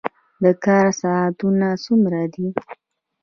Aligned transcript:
د 0.43 0.45
کار 0.65 0.87
ساعتونه 1.01 1.67
څومره 1.85 2.21
دي؟ 2.33 2.47